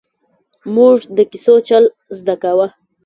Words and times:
ـ 0.37 0.75
مونږ 0.75 0.99
د 1.17 1.19
کیسو 1.31 1.55
چل 1.67 1.83
زده 2.19 2.35
کاوه! 2.41 2.67